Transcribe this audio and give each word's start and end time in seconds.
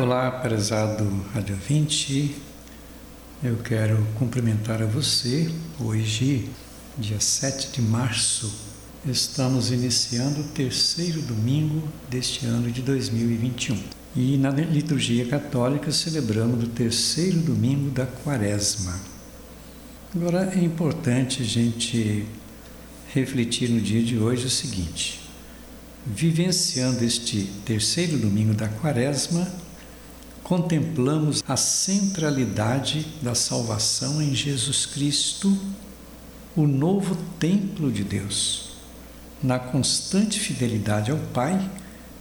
Olá, 0.00 0.30
prezado 0.30 1.04
Rádio 1.34 1.54
20. 1.56 2.34
Eu 3.44 3.58
quero 3.58 4.02
cumprimentar 4.18 4.80
a 4.80 4.86
você. 4.86 5.52
Hoje, 5.78 6.48
dia 6.96 7.20
7 7.20 7.70
de 7.70 7.82
março, 7.82 8.50
estamos 9.04 9.70
iniciando 9.70 10.40
o 10.40 10.44
terceiro 10.44 11.20
domingo 11.20 11.86
deste 12.08 12.46
ano 12.46 12.70
de 12.70 12.80
2021. 12.80 13.78
E 14.16 14.38
na 14.38 14.48
liturgia 14.48 15.26
católica 15.26 15.92
celebramos 15.92 16.64
o 16.64 16.68
terceiro 16.68 17.38
domingo 17.40 17.90
da 17.90 18.06
quaresma. 18.06 18.98
Agora 20.16 20.50
é 20.56 20.64
importante 20.64 21.42
a 21.42 21.44
gente 21.44 22.24
refletir 23.12 23.68
no 23.68 23.82
dia 23.82 24.02
de 24.02 24.16
hoje 24.16 24.46
o 24.46 24.50
seguinte: 24.50 25.20
vivenciando 26.06 27.04
este 27.04 27.50
terceiro 27.66 28.16
domingo 28.16 28.54
da 28.54 28.66
quaresma, 28.66 29.46
contemplamos 30.50 31.44
a 31.46 31.56
centralidade 31.56 33.06
da 33.22 33.36
salvação 33.36 34.20
em 34.20 34.34
Jesus 34.34 34.84
Cristo, 34.84 35.56
o 36.56 36.66
novo 36.66 37.16
templo 37.38 37.88
de 37.88 38.02
Deus. 38.02 38.70
Na 39.40 39.60
constante 39.60 40.40
fidelidade 40.40 41.12
ao 41.12 41.18
Pai, 41.32 41.70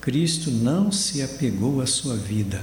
Cristo 0.00 0.50
não 0.50 0.90
se 0.90 1.20
apegou 1.22 1.82
à 1.82 1.86
sua 1.86 2.16
vida, 2.16 2.62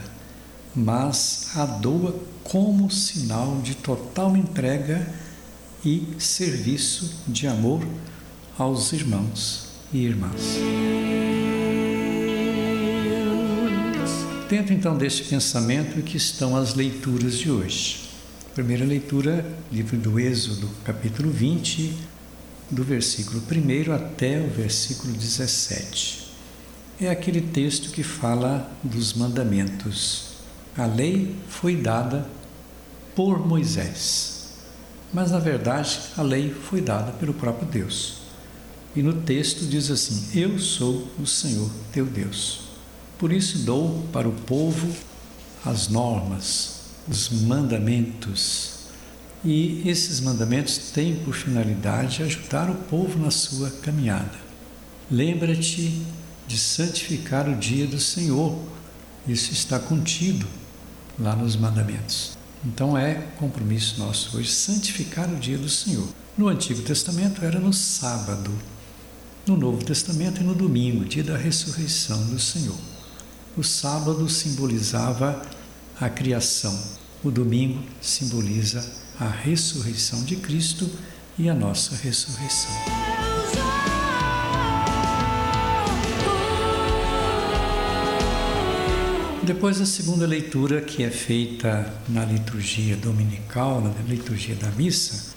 mas 0.76 1.52
a 1.56 1.68
doa 1.68 2.20
como 2.44 2.90
sinal 2.90 3.62
de 3.62 3.76
total 3.76 4.36
entrega 4.36 5.08
e 5.86 6.08
serviço 6.18 7.22
de 7.28 7.46
amor 7.46 7.88
aos 8.58 8.94
irmãos 8.94 9.68
e 9.94 10.00
irmãs. 10.00 10.58
Dentro 14.52 14.74
então 14.74 14.98
deste 14.98 15.24
pensamento 15.24 16.02
que 16.02 16.18
estão 16.18 16.58
as 16.58 16.74
leituras 16.74 17.38
de 17.38 17.50
hoje. 17.50 18.02
Primeira 18.54 18.84
leitura, 18.84 19.46
livro 19.72 19.96
do 19.96 20.20
Êxodo, 20.20 20.70
capítulo 20.84 21.32
20, 21.32 21.96
do 22.70 22.84
versículo 22.84 23.42
1 23.42 23.94
até 23.94 24.42
o 24.42 24.50
versículo 24.50 25.14
17. 25.14 26.34
É 27.00 27.10
aquele 27.10 27.40
texto 27.40 27.92
que 27.92 28.04
fala 28.04 28.70
dos 28.84 29.14
mandamentos. 29.14 30.34
A 30.78 30.86
lei 30.86 31.34
foi 31.48 31.78
dada 31.78 32.28
por 33.16 33.48
Moisés, 33.48 34.50
mas 35.14 35.32
na 35.32 35.40
verdade 35.40 35.98
a 36.18 36.22
lei 36.22 36.54
foi 36.54 36.82
dada 36.82 37.14
pelo 37.14 37.34
próprio 37.34 37.70
Deus. 37.70 38.18
E 38.94 39.02
no 39.02 39.14
texto 39.14 39.66
diz 39.66 39.90
assim: 39.90 40.38
Eu 40.38 40.60
sou 40.60 41.08
o 41.18 41.26
Senhor 41.26 41.72
teu 41.94 42.06
Deus. 42.06 42.71
Por 43.22 43.32
isso 43.32 43.60
dou 43.60 44.04
para 44.12 44.28
o 44.28 44.32
povo 44.32 44.92
as 45.64 45.90
normas, 45.90 46.80
os 47.08 47.30
mandamentos. 47.30 48.80
E 49.46 49.88
esses 49.88 50.20
mandamentos 50.20 50.90
têm 50.90 51.18
por 51.18 51.36
finalidade 51.36 52.24
ajudar 52.24 52.68
o 52.68 52.74
povo 52.74 53.20
na 53.20 53.30
sua 53.30 53.70
caminhada. 53.70 54.40
Lembra-te 55.10 56.02
de 56.48 56.58
santificar 56.58 57.48
o 57.48 57.56
dia 57.56 57.86
do 57.86 58.00
Senhor. 58.00 58.58
Isso 59.28 59.54
está 59.54 59.78
contido 59.78 60.48
lá 61.20 61.36
nos 61.36 61.56
mandamentos. 61.56 62.36
Então 62.66 62.98
é 62.98 63.14
compromisso 63.38 64.00
nosso 64.00 64.36
hoje 64.36 64.50
santificar 64.50 65.30
o 65.30 65.36
dia 65.36 65.60
do 65.60 65.70
Senhor. 65.70 66.08
No 66.36 66.48
Antigo 66.48 66.82
Testamento 66.82 67.46
era 67.46 67.60
no 67.60 67.72
sábado, 67.72 68.52
no 69.46 69.56
Novo 69.56 69.86
Testamento 69.86 70.42
e 70.42 70.44
no 70.44 70.56
domingo, 70.56 71.06
dia 71.06 71.24
da 71.24 71.38
ressurreição 71.38 72.26
do 72.26 72.40
Senhor. 72.40 72.91
O 73.58 73.64
sábado 73.64 74.30
simbolizava 74.30 75.42
a 76.00 76.10
criação, 76.10 76.74
o 77.22 77.30
domingo 77.30 77.84
simboliza 78.00 78.82
a 79.20 79.28
ressurreição 79.28 80.24
de 80.24 80.38
Cristo 80.38 80.90
e 81.38 81.50
a 81.50 81.54
nossa 81.54 81.94
ressurreição. 81.98 82.72
Depois 89.44 89.82
a 89.82 89.86
segunda 89.86 90.26
leitura 90.26 90.80
que 90.80 91.04
é 91.04 91.10
feita 91.10 91.94
na 92.08 92.24
liturgia 92.24 92.96
dominical, 92.96 93.82
na 93.82 93.92
liturgia 94.08 94.56
da 94.56 94.72
missa, 94.72 95.36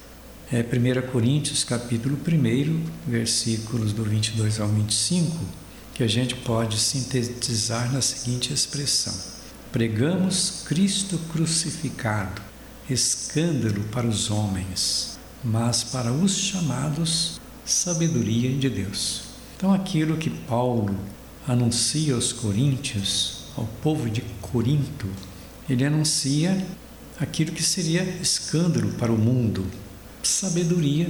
é 0.53 0.61
1 0.61 1.11
Coríntios 1.11 1.65
capítulo 1.65 2.17
1, 2.17 3.11
versículos 3.11 3.93
do 3.93 4.05
22 4.05 4.61
ao 4.61 4.69
25 4.69 5.64
que 5.95 6.03
a 6.03 6.09
gente 6.09 6.35
pode 6.35 6.79
sintetizar 6.79 7.93
na 7.93 8.03
seguinte 8.03 8.53
expressão: 8.53 9.15
Pregamos 9.71 10.65
Cristo 10.67 11.17
crucificado, 11.33 12.43
escândalo 12.91 13.85
para 13.85 14.07
os 14.07 14.29
homens, 14.31 15.19
mas 15.43 15.85
para 15.85 16.13
os 16.13 16.37
chamados, 16.37 17.41
sabedoria 17.65 18.53
de 18.57 18.69
Deus. 18.69 19.23
Então, 19.57 19.73
aquilo 19.73 20.17
que 20.17 20.31
Paulo 20.31 20.99
anuncia 21.47 22.15
aos 22.15 22.33
coríntios, 22.33 23.45
ao 23.57 23.67
povo 23.83 24.11
de 24.11 24.21
Corinto, 24.41 25.07
ele 25.71 25.85
anuncia 25.85 26.67
aquilo 27.21 27.53
que 27.53 27.63
seria 27.63 28.03
escândalo 28.21 28.93
para 28.95 29.13
o 29.13 29.19
mundo, 29.19 29.65
sabedoria 30.23 31.09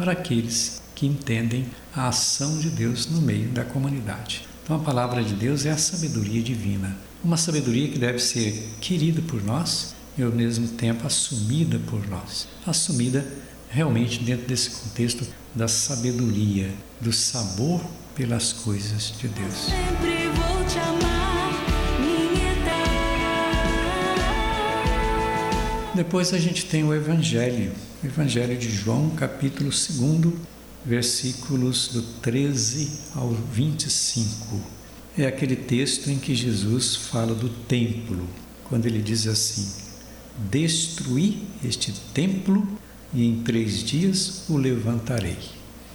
para 0.00 0.12
aqueles 0.12 0.80
que 0.94 1.06
entendem 1.06 1.66
a 1.94 2.08
ação 2.08 2.58
de 2.58 2.70
Deus 2.70 3.04
no 3.04 3.20
meio 3.20 3.50
da 3.50 3.66
comunidade. 3.66 4.48
Então, 4.64 4.76
a 4.76 4.78
palavra 4.78 5.22
de 5.22 5.34
Deus 5.34 5.66
é 5.66 5.70
a 5.70 5.76
sabedoria 5.76 6.42
divina, 6.42 6.96
uma 7.22 7.36
sabedoria 7.36 7.86
que 7.86 7.98
deve 7.98 8.18
ser 8.18 8.66
querida 8.80 9.20
por 9.20 9.44
nós 9.44 9.94
e 10.16 10.22
ao 10.22 10.32
mesmo 10.32 10.68
tempo 10.68 11.06
assumida 11.06 11.78
por 11.80 12.08
nós, 12.08 12.48
assumida 12.66 13.26
realmente 13.68 14.24
dentro 14.24 14.46
desse 14.46 14.70
contexto 14.70 15.26
da 15.54 15.68
sabedoria, 15.68 16.70
do 16.98 17.12
sabor 17.12 17.84
pelas 18.14 18.54
coisas 18.54 19.12
de 19.18 19.28
Deus. 19.28 20.59
Depois 25.94 26.32
a 26.32 26.38
gente 26.38 26.66
tem 26.66 26.84
o 26.84 26.94
Evangelho, 26.94 27.72
o 28.00 28.06
Evangelho 28.06 28.56
de 28.56 28.70
João, 28.70 29.10
capítulo 29.10 29.70
2, 29.70 30.34
versículos 30.86 31.88
do 31.88 32.02
13 32.22 32.88
ao 33.16 33.30
25. 33.30 34.60
É 35.18 35.26
aquele 35.26 35.56
texto 35.56 36.08
em 36.08 36.16
que 36.16 36.32
Jesus 36.32 36.94
fala 36.94 37.34
do 37.34 37.48
templo, 37.48 38.24
quando 38.68 38.86
ele 38.86 39.02
diz 39.02 39.26
assim: 39.26 39.66
Destruí 40.48 41.42
este 41.64 41.92
templo 42.14 42.66
e 43.12 43.26
em 43.26 43.42
três 43.42 43.82
dias 43.82 44.44
o 44.48 44.56
levantarei. 44.56 45.38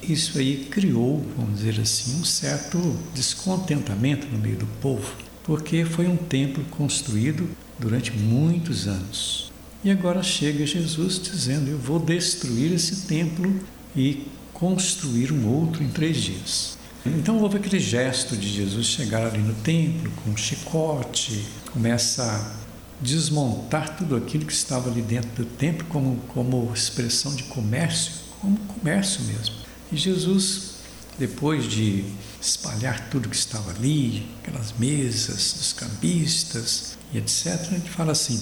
Isso 0.02 0.38
aí 0.38 0.68
criou, 0.70 1.24
vamos 1.34 1.60
dizer 1.60 1.80
assim, 1.80 2.20
um 2.20 2.24
certo 2.24 2.78
descontentamento 3.14 4.26
no 4.26 4.38
meio 4.38 4.56
do 4.56 4.66
povo, 4.82 5.10
porque 5.42 5.86
foi 5.86 6.06
um 6.06 6.18
templo 6.18 6.62
construído 6.64 7.48
durante 7.78 8.12
muitos 8.12 8.86
anos. 8.86 9.45
E 9.84 9.90
agora 9.90 10.22
chega 10.22 10.66
Jesus 10.66 11.20
dizendo: 11.20 11.70
Eu 11.70 11.78
vou 11.78 11.98
destruir 11.98 12.72
esse 12.72 13.06
templo 13.06 13.60
e 13.94 14.26
construir 14.52 15.32
um 15.32 15.46
outro 15.48 15.82
em 15.82 15.88
três 15.88 16.16
dias. 16.16 16.78
Então 17.04 17.38
houve 17.38 17.58
aquele 17.58 17.78
gesto 17.78 18.36
de 18.36 18.48
Jesus 18.48 18.86
chegar 18.86 19.24
ali 19.26 19.38
no 19.38 19.54
templo 19.54 20.10
com 20.22 20.30
um 20.30 20.36
chicote, 20.36 21.46
começa 21.72 22.22
a 22.24 22.66
desmontar 23.00 23.96
tudo 23.96 24.16
aquilo 24.16 24.44
que 24.44 24.52
estava 24.52 24.90
ali 24.90 25.02
dentro 25.02 25.30
do 25.44 25.44
templo 25.44 25.86
como, 25.88 26.16
como 26.28 26.72
expressão 26.74 27.34
de 27.34 27.44
comércio, 27.44 28.12
como 28.40 28.56
comércio 28.56 29.22
mesmo. 29.22 29.54
E 29.92 29.96
Jesus, 29.96 30.76
depois 31.18 31.64
de 31.64 32.04
espalhar 32.40 33.08
tudo 33.08 33.28
que 33.28 33.36
estava 33.36 33.70
ali, 33.70 34.26
aquelas 34.42 34.72
mesas 34.78 35.52
dos 35.52 35.72
cambistas 35.74 36.96
e 37.12 37.18
etc., 37.18 37.72
ele 37.72 37.88
fala 37.88 38.12
assim: 38.12 38.40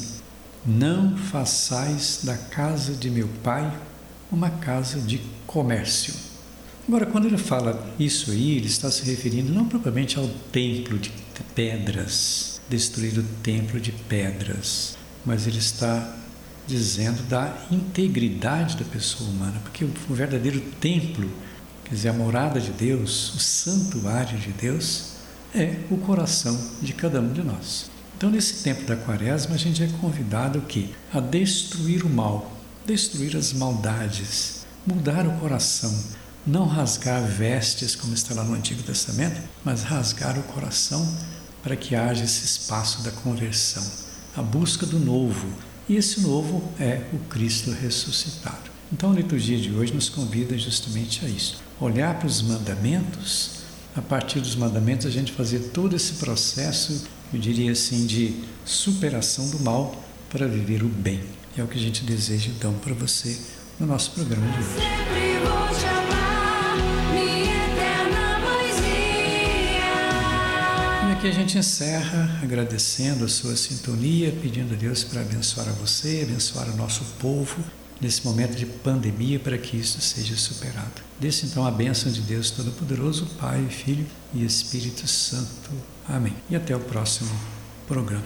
Não 0.66 1.16
façais 1.16 2.20
da 2.22 2.37
casa 2.37 2.94
de 2.94 3.11
meu 3.11 3.28
pai 3.43 3.70
uma 4.32 4.49
casa 4.49 4.99
de 4.99 5.20
comércio. 5.46 6.14
Agora, 6.88 7.06
quando 7.06 7.26
ele 7.26 7.38
fala 7.38 7.94
isso 7.99 8.31
aí, 8.31 8.56
ele 8.56 8.66
está 8.66 8.90
se 8.90 9.05
referindo 9.05 9.52
não 9.52 9.69
propriamente 9.69 10.19
ao 10.19 10.26
templo 10.50 10.99
de 10.99 11.12
pedras, 11.55 12.61
destruir 12.69 13.19
o 13.19 13.22
templo 13.43 13.78
de 13.78 13.93
pedras, 13.93 14.96
mas 15.25 15.46
ele 15.46 15.58
está 15.58 16.16
dizendo 16.66 17.22
da 17.28 17.55
integridade 17.70 18.76
da 18.76 18.84
pessoa 18.84 19.28
humana, 19.28 19.61
porque 19.62 19.84
o 19.84 20.14
verdadeiro 20.14 20.61
templo, 20.81 21.31
quer 21.84 21.94
dizer, 21.94 22.08
a 22.08 22.14
morada 22.14 22.58
de 22.58 22.70
Deus, 22.70 23.34
o 23.34 23.38
santuário 23.38 24.38
de 24.38 24.50
Deus, 24.50 25.12
é 25.55 25.76
o 25.90 25.99
coração 25.99 26.58
de 26.82 26.93
cada 26.93 27.20
um 27.20 27.32
de 27.32 27.43
nós. 27.43 27.90
Então, 28.16 28.31
nesse 28.31 28.62
tempo 28.62 28.84
da 28.84 28.96
quaresma, 28.96 29.55
a 29.55 29.58
gente 29.58 29.82
é 29.82 29.88
convidado 30.00 30.58
o 30.58 30.62
quê? 30.62 30.88
A 31.12 31.20
destruir 31.20 32.05
o 32.05 32.08
mal, 32.08 32.52
destruir 32.87 33.37
as 33.37 33.52
maldades, 33.52 34.64
mudar 34.87 35.26
o 35.26 35.38
coração, 35.38 35.93
não 36.46 36.66
rasgar 36.66 37.22
vestes, 37.25 37.96
como 37.96 38.14
está 38.14 38.34
lá 38.34 38.44
no 38.44 38.55
Antigo 38.55 38.82
Testamento, 38.82 39.40
mas 39.64 39.82
rasgar 39.82 40.38
o 40.38 40.43
coração 40.43 41.06
para 41.62 41.75
que 41.75 41.96
haja 41.96 42.25
esse 42.25 42.44
espaço 42.44 43.02
da 43.02 43.11
conversão, 43.11 43.82
a 44.37 44.43
busca 44.43 44.84
do 44.84 44.99
novo. 44.99 45.49
E 45.88 45.96
esse 45.96 46.20
novo 46.20 46.62
é 46.78 47.02
o 47.12 47.19
Cristo 47.31 47.70
ressuscitado. 47.70 48.70
Então 48.93 49.11
a 49.11 49.14
liturgia 49.14 49.58
de 49.58 49.72
hoje 49.72 49.93
nos 49.93 50.08
convida 50.08 50.56
justamente 50.56 51.25
a 51.25 51.28
isso. 51.28 51.56
Olhar 51.81 52.19
para 52.19 52.26
os 52.26 52.43
mandamentos, 52.43 53.64
a 53.96 54.02
partir 54.02 54.40
dos 54.40 54.55
mandamentos 54.55 55.06
a 55.06 55.11
gente 55.11 55.32
fazer 55.32 55.70
todo 55.72 55.96
esse 55.96 56.14
processo, 56.14 57.06
eu 57.35 57.41
diria 57.41 57.73
assim, 57.73 58.07
de 58.07 58.35
superação 58.65 59.51
do 59.51 59.61
mal 59.61 59.95
para 60.31 60.47
viver 60.47 60.83
o 60.83 60.89
bem. 60.89 61.21
É 61.57 61.63
o 61.63 61.69
que 61.69 61.79
a 61.79 61.81
gente 61.81 62.05
deseja 62.05 62.51
então 62.51 62.75
para 62.75 62.95
você 62.95 63.39
no 63.79 63.87
nosso 63.87 64.13
programa 64.13 64.47
de 64.47 64.59
hoje. 64.59 65.05
aqui 71.25 71.29
a 71.29 71.41
gente 71.41 71.57
encerra 71.57 72.39
agradecendo 72.43 73.25
a 73.25 73.29
sua 73.29 73.57
sintonia, 73.57 74.31
pedindo 74.43 74.75
a 74.75 74.77
Deus 74.77 75.05
para 75.05 75.23
abençoar 75.23 75.67
a 75.69 75.73
você, 75.73 76.21
abençoar 76.23 76.69
o 76.69 76.77
nosso 76.77 77.03
povo 77.19 77.65
nesse 78.00 78.25
momento 78.25 78.55
de 78.55 78.67
pandemia 78.67 79.38
para 79.38 79.58
que 79.58 79.76
isso 79.76 80.00
seja 80.00 80.37
superado. 80.37 81.02
Desse 81.19 81.46
então 81.46 81.67
a 81.67 81.70
bênção 81.70 82.11
de 82.11 82.20
Deus 82.20 82.50
Todo-Poderoso, 82.50 83.26
Pai, 83.38 83.67
Filho 83.69 84.06
e 84.32 84.44
Espírito 84.44 85.06
Santo. 85.06 85.70
Amém. 86.08 86.35
E 86.50 86.56
até 86.56 86.75
o 86.75 86.81
próximo 86.81 87.31
programa. 87.87 88.25